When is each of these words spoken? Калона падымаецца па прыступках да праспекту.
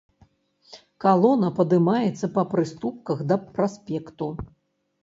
Калона 1.05 1.51
падымаецца 1.61 2.31
па 2.39 2.47
прыступках 2.55 3.17
да 3.35 3.39
праспекту. 3.61 4.35